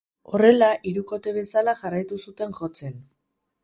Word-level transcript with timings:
Horrela, 0.37 0.69
hirukote 0.91 1.35
bezala 1.37 1.79
jarraitu 1.85 2.21
zuten 2.27 2.61
jotzen. 2.63 3.03